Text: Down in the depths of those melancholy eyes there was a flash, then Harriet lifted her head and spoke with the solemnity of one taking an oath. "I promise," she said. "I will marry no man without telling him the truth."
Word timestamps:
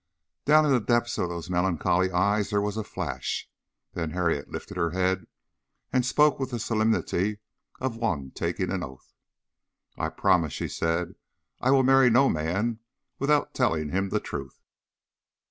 Down 0.45 0.65
in 0.65 0.71
the 0.71 0.79
depths 0.81 1.19
of 1.19 1.29
those 1.29 1.47
melancholy 1.47 2.09
eyes 2.11 2.49
there 2.49 2.59
was 2.59 2.75
a 2.75 2.83
flash, 2.83 3.47
then 3.93 4.09
Harriet 4.09 4.49
lifted 4.49 4.75
her 4.75 4.89
head 4.89 5.27
and 5.93 6.03
spoke 6.03 6.39
with 6.39 6.49
the 6.49 6.57
solemnity 6.57 7.37
of 7.79 7.97
one 7.97 8.31
taking 8.31 8.71
an 8.71 8.81
oath. 8.81 9.13
"I 9.99 10.09
promise," 10.09 10.53
she 10.53 10.69
said. 10.69 11.13
"I 11.59 11.69
will 11.69 11.83
marry 11.83 12.09
no 12.09 12.29
man 12.29 12.79
without 13.19 13.53
telling 13.53 13.89
him 13.89 14.09
the 14.09 14.19
truth." 14.19 14.59